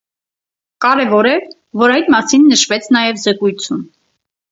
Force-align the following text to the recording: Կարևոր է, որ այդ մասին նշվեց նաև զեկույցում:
Կարևոր 0.85 1.27
է, 1.31 1.33
որ 1.81 1.93
այդ 1.97 2.09
մասին 2.13 2.47
նշվեց 2.53 2.89
նաև 2.97 3.21
զեկույցում: 3.25 3.85